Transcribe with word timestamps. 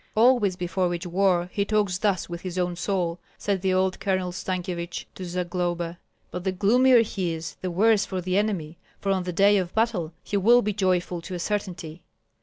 "Always 0.15 0.55
before 0.55 0.91
each 0.95 1.05
war 1.05 1.47
he 1.53 1.63
talks 1.63 1.99
thus 1.99 2.27
with 2.27 2.41
his 2.41 2.57
own 2.57 2.75
soul," 2.75 3.19
said 3.37 3.61
the 3.61 3.71
old 3.71 3.99
Colonel 3.99 4.31
Stankyevich 4.31 5.05
to 5.13 5.23
Zagloba; 5.23 5.99
"but 6.31 6.43
the 6.43 6.51
gloomier 6.51 7.03
he 7.03 7.35
is 7.35 7.53
the 7.61 7.69
worse 7.69 8.03
for 8.03 8.19
the 8.19 8.35
enemy, 8.35 8.79
for 8.99 9.11
on 9.11 9.25
the 9.25 9.31
day 9.31 9.57
of 9.57 9.75
battle 9.75 10.11
he 10.23 10.37
will 10.37 10.63
be 10.63 10.73
joyful 10.73 11.21
to 11.21 11.35
a 11.35 11.39
certainty." 11.39 12.01